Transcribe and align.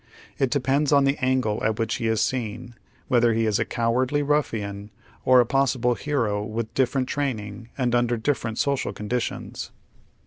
It 0.39 0.49
depends 0.49 0.91
on 0.91 1.03
the 1.03 1.15
angle 1.19 1.63
at 1.63 1.77
which 1.77 1.97
he 1.97 2.07
is 2.07 2.21
seen, 2.21 2.73
whether 3.07 3.33
he 3.35 3.45
is 3.45 3.59
a 3.59 3.65
cowardly 3.65 4.23
niffiiiii, 4.23 4.89
or 5.25 5.39
a 5.39 5.45
possible 5.45 5.93
hero 5.93 6.41
with 6.43 6.73
different 6.73 7.07
training 7.07 7.69
and 7.77 7.93
under 7.93 8.17
different 8.17 8.57
social 8.57 8.93
conditions. 8.93 9.69